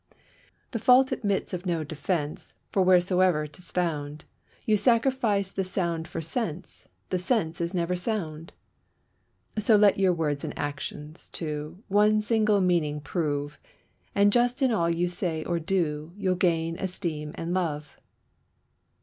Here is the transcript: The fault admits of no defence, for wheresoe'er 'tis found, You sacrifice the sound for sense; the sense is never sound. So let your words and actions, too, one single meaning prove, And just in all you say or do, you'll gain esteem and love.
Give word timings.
The 0.71 0.79
fault 0.79 1.11
admits 1.11 1.53
of 1.53 1.67
no 1.67 1.83
defence, 1.83 2.55
for 2.71 2.83
wheresoe'er 2.83 3.45
'tis 3.45 3.69
found, 3.69 4.25
You 4.65 4.75
sacrifice 4.75 5.51
the 5.51 5.63
sound 5.63 6.07
for 6.07 6.21
sense; 6.21 6.87
the 7.09 7.19
sense 7.19 7.61
is 7.61 7.75
never 7.75 7.95
sound. 7.95 8.51
So 9.59 9.75
let 9.75 9.99
your 9.99 10.11
words 10.11 10.43
and 10.43 10.57
actions, 10.57 11.29
too, 11.29 11.83
one 11.87 12.19
single 12.21 12.61
meaning 12.61 12.99
prove, 12.99 13.59
And 14.15 14.33
just 14.33 14.63
in 14.63 14.71
all 14.71 14.89
you 14.89 15.07
say 15.07 15.43
or 15.43 15.59
do, 15.59 16.13
you'll 16.17 16.33
gain 16.33 16.79
esteem 16.79 17.33
and 17.35 17.53
love. 17.53 17.99